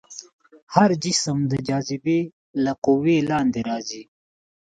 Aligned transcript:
هر 0.75 0.89
جسم 1.03 1.37
د 1.51 1.53
جاذبې 1.67 2.19
له 2.63 2.71
قوې 2.85 3.17
لاندې 3.31 3.59
راځي. 3.69 4.03